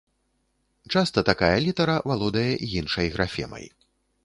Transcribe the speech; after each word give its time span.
Часта 0.95 1.23
такая 1.29 1.51
літара 1.67 1.97
валодае 2.13 2.49
іншай 2.81 3.07
графемай. 3.19 3.65